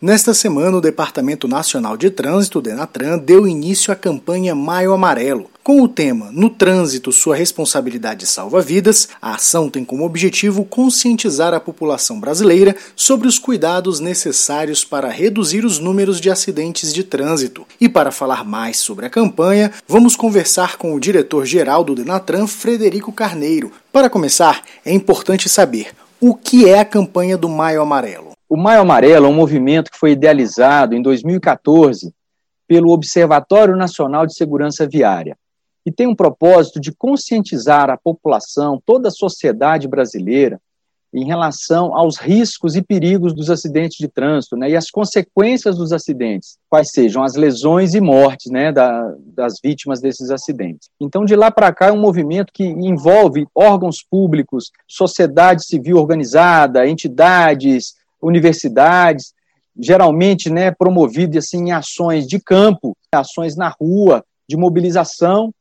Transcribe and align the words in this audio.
Nesta 0.00 0.32
semana, 0.32 0.76
o 0.76 0.80
Departamento 0.80 1.48
Nacional 1.48 1.96
de 1.96 2.10
Trânsito, 2.10 2.60
Denatran, 2.60 3.18
deu 3.18 3.48
início 3.48 3.92
à 3.92 3.96
campanha 3.96 4.54
Maio 4.54 4.92
Amarelo. 4.92 5.50
Com 5.66 5.82
o 5.82 5.88
tema 5.88 6.30
No 6.30 6.48
Trânsito, 6.48 7.10
sua 7.10 7.34
responsabilidade 7.34 8.24
salva 8.24 8.62
vidas, 8.62 9.08
a 9.20 9.34
ação 9.34 9.68
tem 9.68 9.84
como 9.84 10.04
objetivo 10.04 10.64
conscientizar 10.64 11.52
a 11.52 11.58
população 11.58 12.20
brasileira 12.20 12.76
sobre 12.94 13.26
os 13.26 13.36
cuidados 13.36 13.98
necessários 13.98 14.84
para 14.84 15.08
reduzir 15.08 15.64
os 15.64 15.80
números 15.80 16.20
de 16.20 16.30
acidentes 16.30 16.94
de 16.94 17.02
trânsito. 17.02 17.66
E 17.80 17.88
para 17.88 18.12
falar 18.12 18.44
mais 18.44 18.76
sobre 18.76 19.06
a 19.06 19.10
campanha, 19.10 19.72
vamos 19.88 20.14
conversar 20.14 20.76
com 20.76 20.94
o 20.94 21.00
diretor-geral 21.00 21.82
do 21.82 21.96
Denatran, 21.96 22.46
Frederico 22.46 23.10
Carneiro. 23.10 23.72
Para 23.92 24.08
começar, 24.08 24.62
é 24.84 24.92
importante 24.92 25.48
saber 25.48 25.88
o 26.20 26.36
que 26.36 26.68
é 26.68 26.78
a 26.78 26.84
campanha 26.84 27.36
do 27.36 27.48
Maio 27.48 27.82
Amarelo. 27.82 28.34
O 28.48 28.56
Maio 28.56 28.82
Amarelo 28.82 29.26
é 29.26 29.28
um 29.28 29.34
movimento 29.34 29.90
que 29.90 29.98
foi 29.98 30.12
idealizado 30.12 30.94
em 30.94 31.02
2014 31.02 32.14
pelo 32.68 32.92
Observatório 32.92 33.74
Nacional 33.74 34.24
de 34.28 34.34
Segurança 34.36 34.86
Viária 34.86 35.36
e 35.86 35.92
tem 35.92 36.08
um 36.08 36.16
propósito 36.16 36.80
de 36.80 36.90
conscientizar 36.90 37.88
a 37.88 37.96
população, 37.96 38.82
toda 38.84 39.06
a 39.06 39.12
sociedade 39.12 39.86
brasileira, 39.86 40.60
em 41.14 41.24
relação 41.24 41.96
aos 41.96 42.18
riscos 42.18 42.74
e 42.74 42.82
perigos 42.82 43.32
dos 43.32 43.48
acidentes 43.48 43.96
de 43.96 44.08
trânsito 44.08 44.56
né, 44.56 44.68
e 44.68 44.76
as 44.76 44.90
consequências 44.90 45.76
dos 45.76 45.92
acidentes, 45.92 46.58
quais 46.68 46.90
sejam 46.90 47.22
as 47.22 47.36
lesões 47.36 47.94
e 47.94 48.00
mortes 48.00 48.50
né, 48.50 48.72
da, 48.72 49.14
das 49.34 49.54
vítimas 49.62 50.00
desses 50.00 50.30
acidentes. 50.30 50.90
Então, 51.00 51.24
de 51.24 51.36
lá 51.36 51.50
para 51.50 51.72
cá, 51.72 51.86
é 51.86 51.92
um 51.92 52.00
movimento 52.00 52.52
que 52.52 52.64
envolve 52.64 53.46
órgãos 53.54 54.02
públicos, 54.02 54.72
sociedade 54.86 55.64
civil 55.64 55.96
organizada, 55.96 56.86
entidades, 56.86 57.94
universidades, 58.20 59.32
geralmente 59.78 60.50
né, 60.50 60.70
promovido 60.70 61.38
assim, 61.38 61.68
em 61.68 61.72
ações 61.72 62.26
de 62.26 62.40
campo, 62.40 62.96
ações 63.12 63.56
na 63.56 63.68
rua, 63.68 64.24
de 64.48 64.56
mobilização, 64.56 65.52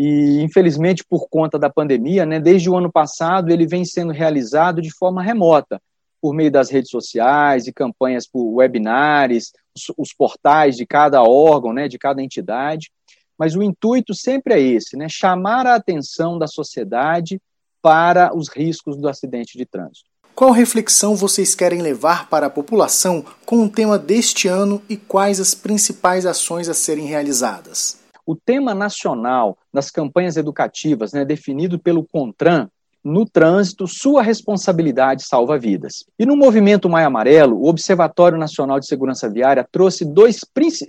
e 0.00 0.40
infelizmente 0.42 1.04
por 1.04 1.28
conta 1.28 1.58
da 1.58 1.68
pandemia, 1.68 2.24
né, 2.24 2.38
desde 2.38 2.70
o 2.70 2.76
ano 2.76 2.90
passado 2.90 3.50
ele 3.50 3.66
vem 3.66 3.84
sendo 3.84 4.12
realizado 4.12 4.80
de 4.80 4.92
forma 4.92 5.20
remota, 5.20 5.82
por 6.20 6.32
meio 6.32 6.52
das 6.52 6.70
redes 6.70 6.88
sociais 6.88 7.66
e 7.66 7.72
campanhas 7.72 8.24
por 8.24 8.44
webinars, 8.54 9.50
os, 9.74 9.92
os 9.98 10.12
portais 10.12 10.76
de 10.76 10.86
cada 10.86 11.20
órgão, 11.24 11.72
né, 11.72 11.88
de 11.88 11.98
cada 11.98 12.22
entidade, 12.22 12.92
mas 13.36 13.56
o 13.56 13.62
intuito 13.62 14.14
sempre 14.14 14.54
é 14.54 14.60
esse, 14.60 14.96
né, 14.96 15.08
chamar 15.08 15.66
a 15.66 15.74
atenção 15.74 16.38
da 16.38 16.46
sociedade 16.46 17.40
para 17.82 18.32
os 18.36 18.48
riscos 18.48 18.96
do 18.96 19.08
acidente 19.08 19.58
de 19.58 19.66
trânsito. 19.66 20.08
Qual 20.32 20.52
reflexão 20.52 21.16
vocês 21.16 21.56
querem 21.56 21.82
levar 21.82 22.28
para 22.28 22.46
a 22.46 22.50
população 22.50 23.24
com 23.44 23.64
o 23.64 23.68
tema 23.68 23.98
deste 23.98 24.46
ano 24.46 24.80
e 24.88 24.96
quais 24.96 25.40
as 25.40 25.56
principais 25.56 26.24
ações 26.24 26.68
a 26.68 26.74
serem 26.74 27.06
realizadas? 27.06 27.98
O 28.28 28.36
tema 28.36 28.74
nacional 28.74 29.56
das 29.72 29.90
campanhas 29.90 30.36
educativas, 30.36 31.14
né, 31.14 31.24
definido 31.24 31.78
pelo 31.78 32.04
CONTRAN, 32.04 32.68
no 33.02 33.24
trânsito, 33.24 33.86
sua 33.86 34.22
responsabilidade 34.22 35.22
salva 35.22 35.58
vidas. 35.58 36.04
E 36.18 36.26
no 36.26 36.36
movimento 36.36 36.90
Maio 36.90 37.06
Amarelo, 37.06 37.56
o 37.56 37.66
Observatório 37.66 38.36
Nacional 38.36 38.78
de 38.78 38.86
Segurança 38.86 39.30
Viária 39.30 39.66
trouxe 39.72 40.04
dois 40.04 40.40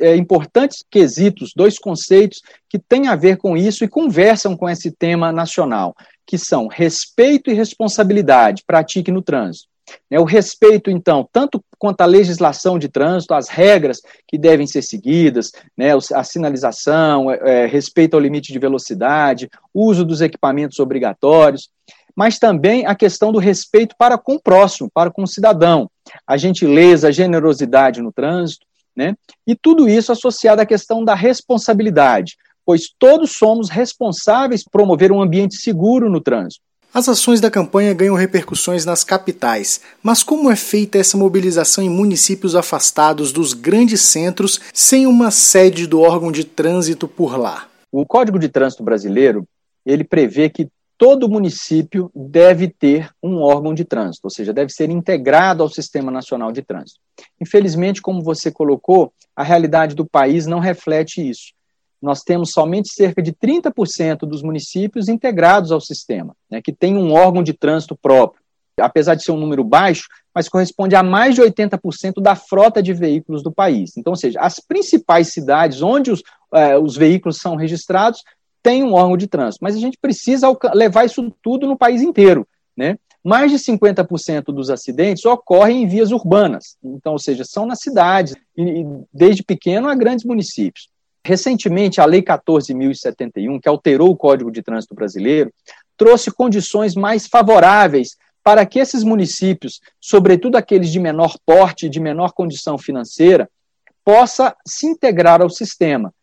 é, 0.02 0.18
importantes 0.18 0.84
quesitos, 0.92 1.54
dois 1.56 1.80
conceitos 1.80 2.42
que 2.68 2.78
têm 2.78 3.08
a 3.08 3.16
ver 3.16 3.38
com 3.38 3.56
isso 3.56 3.86
e 3.86 3.88
conversam 3.88 4.58
com 4.58 4.70
esse 4.70 4.92
tema 4.92 5.32
nacional, 5.32 5.96
que 6.28 6.38
são 6.38 6.68
respeito 6.68 7.50
e 7.50 7.54
responsabilidade, 7.54 8.66
pratique 8.68 9.14
no 9.14 9.22
trânsito. 9.22 9.70
Né, 10.10 10.20
o 10.20 10.24
respeito, 10.24 10.90
então, 10.90 11.28
tanto 11.32 11.64
quanto 11.78 12.02
à 12.02 12.06
legislação 12.06 12.78
de 12.78 12.90
trânsito, 12.90 13.34
as 13.34 13.50
regras 13.50 14.02
que 14.28 14.38
devem 14.38 14.68
ser 14.68 14.82
seguidas, 14.82 15.52
né, 15.78 15.92
a 16.14 16.24
sinalização, 16.24 17.32
é, 17.32 17.64
é, 17.64 17.66
respeito 17.66 18.16
ao 18.16 18.20
limite 18.20 18.52
de 18.52 18.60
velocidade, 18.60 19.50
uso 19.74 20.06
dos 20.06 20.22
equipamentos 20.22 20.80
obrigatórios, 20.80 21.70
mas 22.16 22.38
também 22.38 22.86
a 22.86 22.96
questão 22.96 23.32
do 23.32 23.40
respeito 23.40 23.96
para 23.98 24.18
com 24.18 24.36
o 24.36 24.42
próximo, 24.42 24.90
para 24.94 25.10
com 25.10 25.24
o 25.24 25.28
cidadão, 25.28 25.90
a 26.28 26.36
gentileza, 26.36 27.08
a 27.08 27.12
generosidade 27.12 28.02
no 28.02 28.12
trânsito, 28.12 28.66
né, 28.96 29.16
e 29.48 29.56
tudo 29.56 29.88
isso 29.88 30.12
associado 30.12 30.62
à 30.62 30.66
questão 30.66 31.06
da 31.06 31.16
responsabilidade 31.16 32.36
pois 32.70 32.84
todos 33.00 33.32
somos 33.32 33.68
responsáveis 33.68 34.64
por 34.64 34.70
promover 34.70 35.12
um 35.12 35.20
ambiente 35.20 35.56
seguro 35.56 36.08
no 36.08 36.22
trânsito. 36.22 36.64
As 36.92 37.08
ações 37.08 37.40
da 37.40 37.52
campanha 37.52 37.94
ganham 37.94 38.16
repercussões 38.16 38.84
nas 38.84 39.04
capitais, 39.04 39.80
mas 40.02 40.24
como 40.24 40.50
é 40.50 40.56
feita 40.56 40.98
essa 40.98 41.16
mobilização 41.16 41.84
em 41.84 41.90
municípios 41.90 42.56
afastados 42.56 43.32
dos 43.32 43.54
grandes 43.54 44.02
centros 44.02 44.60
sem 44.74 45.06
uma 45.06 45.30
sede 45.30 45.86
do 45.86 46.02
órgão 46.02 46.32
de 46.32 46.44
trânsito 46.44 47.08
por 47.08 47.38
lá? 47.38 47.68
O 47.92 48.08
Código 48.08 48.40
de 48.40 48.50
Trânsito 48.50 48.82
Brasileiro, 48.82 49.48
ele 49.86 50.04
prevê 50.04 50.50
que 50.50 50.68
todo 50.98 51.30
município 51.30 52.10
deve 52.16 52.68
ter 52.68 53.12
um 53.22 53.38
órgão 53.38 53.72
de 53.72 53.86
trânsito, 53.86 54.26
ou 54.26 54.32
seja, 54.32 54.52
deve 54.52 54.72
ser 54.72 54.90
integrado 54.90 55.62
ao 55.62 55.70
Sistema 55.70 56.12
Nacional 56.12 56.52
de 56.52 56.64
Trânsito. 56.64 57.00
Infelizmente, 57.40 58.02
como 58.02 58.24
você 58.24 58.50
colocou, 58.50 59.14
a 59.36 59.44
realidade 59.44 59.94
do 59.94 60.08
país 60.08 60.48
não 60.48 60.60
reflete 60.60 61.22
isso 61.22 61.54
nós 62.02 62.22
temos 62.22 62.52
somente 62.52 62.94
cerca 62.94 63.22
de 63.22 63.34
30% 63.34 64.20
dos 64.20 64.42
municípios 64.42 65.10
integrados 65.10 65.72
ao 65.72 65.82
sistema, 65.82 66.36
né, 66.50 66.62
que 66.62 66.72
tem 66.72 66.98
um 66.98 67.14
órgão 67.14 67.44
de 67.44 67.54
trânsito 67.54 67.96
próprio. 67.96 68.42
Apesar 68.80 69.16
de 69.16 69.24
ser 69.24 69.34
um 69.34 69.40
número 69.40 69.62
baixo, 69.62 70.08
mas 70.34 70.48
corresponde 70.48 70.96
a 70.96 71.04
mais 71.04 71.36
de 71.36 71.42
80% 71.42 72.22
da 72.22 72.34
frota 72.34 72.82
de 72.82 72.94
veículos 72.94 73.44
do 73.44 73.52
país. 73.52 73.98
Então, 73.98 74.12
ou 74.12 74.18
seja, 74.18 74.40
as 74.40 74.62
principais 74.62 75.34
cidades 75.34 75.82
onde 75.82 76.12
os, 76.12 76.24
eh, 76.54 76.78
os 76.78 76.96
veículos 76.96 77.40
são 77.40 77.58
registrados 77.58 78.24
têm 78.64 78.84
um 78.84 78.94
órgão 78.94 79.18
de 79.18 79.28
trânsito, 79.28 79.64
mas 79.64 79.76
a 79.76 79.80
gente 79.80 79.98
precisa 80.00 80.48
levar 80.74 81.06
isso 81.06 81.30
tudo 81.42 81.68
no 81.68 81.78
país 81.78 82.02
inteiro. 82.02 82.48
Né? 82.76 82.98
Mais 83.22 83.52
de 83.52 83.58
50% 83.60 84.46
dos 84.46 84.70
acidentes 84.70 85.26
ocorrem 85.26 85.84
em 85.84 85.88
vias 85.88 86.12
urbanas, 86.12 86.78
então, 86.82 87.14
ou 87.14 87.20
seja, 87.20 87.44
são 87.44 87.66
nas 87.66 87.80
cidades, 87.82 88.36
e, 88.58 88.86
desde 89.14 89.44
pequeno 89.44 89.90
a 89.90 89.96
grandes 89.96 90.24
municípios. 90.24 90.88
Recentemente, 91.26 92.00
a 92.00 92.06
Lei 92.06 92.22
14.071, 92.22 93.60
que 93.62 93.70
alterou 93.70 94.10
o 94.10 94.16
Código 94.16 94.52
de 94.52 94.62
Trânsito 94.62 94.96
Brasileiro, 94.96 95.52
trouxe 95.98 96.32
condições 96.32 96.96
mais 96.96 97.28
favoráveis 97.28 98.16
para 98.44 98.66
que 98.66 98.80
esses 98.80 99.04
municípios, 99.04 99.80
sobretudo 100.00 100.56
aqueles 100.56 100.90
de 100.90 101.00
menor 101.00 101.36
porte 101.46 101.90
de 101.90 102.00
menor 102.00 102.32
condição 102.32 102.78
financeira, 102.78 103.50
possa 104.04 104.56
se 104.66 104.88
integrar 104.88 105.42
ao 105.42 105.50
sistema 105.50 106.14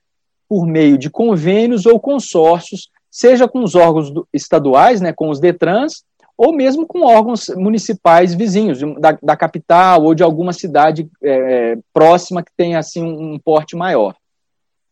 por 0.48 0.66
meio 0.66 0.96
de 0.96 1.10
convênios 1.10 1.86
ou 1.86 2.00
consórcios, 2.00 2.88
seja 3.10 3.46
com 3.46 3.62
os 3.62 3.74
órgãos 3.74 4.12
estaduais, 4.32 5.00
né, 5.00 5.12
com 5.12 5.28
os 5.28 5.40
DETRANS, 5.40 6.04
ou 6.36 6.52
mesmo 6.52 6.86
com 6.86 7.06
órgãos 7.06 7.48
municipais 7.56 8.34
vizinhos 8.34 8.80
da, 8.98 9.16
da 9.22 9.36
capital 9.36 10.04
ou 10.04 10.14
de 10.14 10.22
alguma 10.22 10.52
cidade 10.52 11.08
é, 11.22 11.78
próxima 11.92 12.42
que 12.42 12.50
tenha 12.56 12.78
assim 12.78 13.02
um 13.02 13.38
porte 13.38 13.74
maior. 13.74 14.14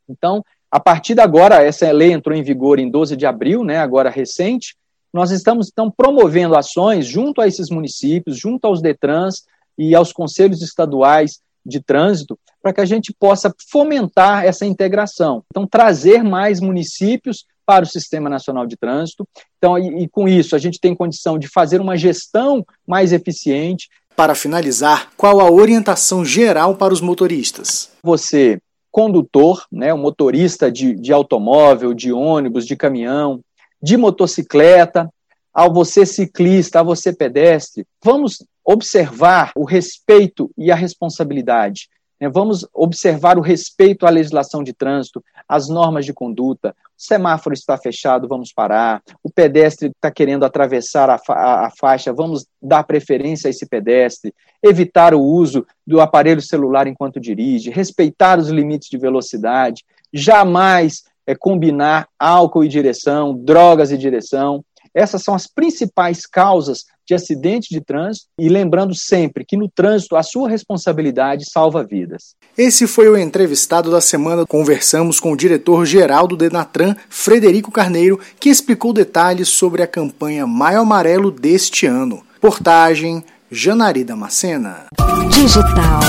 Então, 0.08 0.44
a 0.70 0.80
partir 0.80 1.14
de 1.14 1.20
agora, 1.20 1.62
essa 1.62 1.90
lei 1.92 2.12
entrou 2.12 2.36
em 2.36 2.42
vigor 2.42 2.78
em 2.78 2.90
12 2.90 3.16
de 3.16 3.26
abril, 3.26 3.62
né, 3.62 3.78
agora 3.78 4.10
recente, 4.10 4.74
nós 5.12 5.30
estamos 5.30 5.68
então 5.70 5.88
promovendo 5.88 6.56
ações 6.56 7.06
junto 7.06 7.40
a 7.40 7.46
esses 7.46 7.70
municípios, 7.70 8.36
junto 8.36 8.66
aos 8.66 8.82
DETRANS 8.82 9.44
e 9.78 9.94
aos 9.94 10.12
conselhos 10.12 10.60
estaduais 10.60 11.38
de 11.64 11.80
trânsito, 11.80 12.36
para 12.60 12.72
que 12.72 12.80
a 12.80 12.84
gente 12.84 13.14
possa 13.18 13.54
fomentar 13.70 14.44
essa 14.44 14.66
integração. 14.66 15.44
Então, 15.50 15.66
trazer 15.66 16.22
mais 16.22 16.60
municípios 16.60 17.46
para 17.64 17.84
o 17.84 17.88
Sistema 17.88 18.28
Nacional 18.28 18.66
de 18.66 18.76
Trânsito. 18.76 19.26
Então, 19.56 19.78
e, 19.78 20.02
e 20.02 20.08
com 20.08 20.28
isso, 20.28 20.54
a 20.54 20.58
gente 20.58 20.78
tem 20.80 20.94
condição 20.94 21.38
de 21.38 21.48
fazer 21.48 21.80
uma 21.80 21.96
gestão 21.96 22.64
mais 22.86 23.12
eficiente. 23.12 23.88
Para 24.16 24.34
finalizar, 24.34 25.10
qual 25.16 25.40
a 25.40 25.50
orientação 25.50 26.24
geral 26.24 26.76
para 26.76 26.92
os 26.92 27.00
motoristas? 27.00 27.90
Você 28.02 28.60
condutor, 28.94 29.66
né, 29.72 29.92
o 29.92 29.98
motorista 29.98 30.70
de, 30.70 30.94
de 30.94 31.12
automóvel, 31.12 31.92
de 31.92 32.12
ônibus, 32.12 32.64
de 32.64 32.76
caminhão, 32.76 33.40
de 33.82 33.96
motocicleta, 33.96 35.12
ao 35.52 35.74
você 35.74 36.06
ciclista, 36.06 36.78
a 36.78 36.82
você 36.84 37.12
pedestre. 37.12 37.84
Vamos 38.00 38.46
observar 38.64 39.50
o 39.56 39.64
respeito 39.64 40.48
e 40.56 40.70
a 40.70 40.76
responsabilidade? 40.76 41.88
Vamos 42.28 42.66
observar 42.72 43.38
o 43.38 43.42
respeito 43.42 44.06
à 44.06 44.10
legislação 44.10 44.62
de 44.62 44.72
trânsito, 44.72 45.22
às 45.48 45.68
normas 45.68 46.04
de 46.04 46.12
conduta. 46.12 46.70
O 46.70 47.02
semáforo 47.02 47.54
está 47.54 47.76
fechado, 47.76 48.28
vamos 48.28 48.52
parar. 48.52 49.02
O 49.22 49.30
pedestre 49.30 49.88
está 49.88 50.10
querendo 50.10 50.44
atravessar 50.44 51.10
a, 51.10 51.18
fa 51.18 51.66
a, 51.66 51.70
faixa, 51.70 52.12
vamos 52.12 52.46
dar 52.62 52.84
preferência 52.84 53.48
a 53.48 53.50
esse 53.50 53.66
pedestre. 53.66 54.32
Evitar 54.62 55.14
o 55.14 55.20
uso 55.20 55.66
do 55.86 56.00
aparelho 56.00 56.40
celular 56.40 56.86
enquanto 56.86 57.20
dirige, 57.20 57.70
respeitar 57.70 58.38
os 58.38 58.48
limites 58.48 58.88
de 58.88 58.96
velocidade, 58.96 59.84
jamais 60.12 61.02
é, 61.26 61.34
combinar 61.34 62.08
álcool 62.18 62.64
e 62.64 62.68
direção, 62.68 63.36
drogas 63.36 63.90
e 63.90 63.98
direção. 63.98 64.64
Essas 64.94 65.22
são 65.22 65.34
as 65.34 65.46
principais 65.46 66.24
causas 66.24 66.84
de 67.06 67.14
acidente 67.14 67.68
de 67.70 67.80
trânsito 67.80 68.26
e 68.38 68.48
lembrando 68.48 68.94
sempre 68.94 69.44
que 69.44 69.56
no 69.56 69.68
trânsito 69.68 70.16
a 70.16 70.22
sua 70.22 70.48
responsabilidade 70.48 71.44
salva 71.50 71.84
vidas. 71.84 72.34
Esse 72.56 72.86
foi 72.86 73.08
o 73.08 73.18
entrevistado 73.18 73.90
da 73.90 74.00
semana. 74.00 74.46
Conversamos 74.46 75.20
com 75.20 75.32
o 75.32 75.36
diretor-geral 75.36 76.26
do 76.26 76.36
Denatran, 76.36 76.96
Frederico 77.08 77.70
Carneiro, 77.70 78.18
que 78.38 78.48
explicou 78.48 78.92
detalhes 78.92 79.48
sobre 79.48 79.82
a 79.82 79.86
campanha 79.86 80.46
Maio 80.46 80.80
Amarelo 80.80 81.30
deste 81.30 81.86
ano. 81.86 82.22
Portagem 82.40 83.24
Janari 83.50 84.04
Damascena. 84.04 84.86
Digital. 85.30 86.00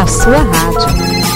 A 0.00 0.06
sua 0.06 0.38
rádio. 0.38 1.29